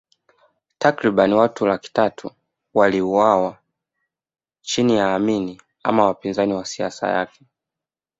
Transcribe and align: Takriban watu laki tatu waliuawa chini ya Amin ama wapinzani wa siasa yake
Takriban 0.77 1.33
watu 1.33 1.65
laki 1.65 1.91
tatu 1.93 2.31
waliuawa 2.73 3.57
chini 4.61 4.95
ya 4.95 5.15
Amin 5.15 5.61
ama 5.83 6.05
wapinzani 6.05 6.53
wa 6.53 6.65
siasa 6.65 7.07
yake 7.11 7.45